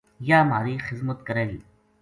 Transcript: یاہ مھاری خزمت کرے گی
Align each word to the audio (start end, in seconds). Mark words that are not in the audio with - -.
یاہ 0.27 0.47
مھاری 0.49 0.73
خزمت 0.87 1.19
کرے 1.27 1.45
گی 1.51 1.59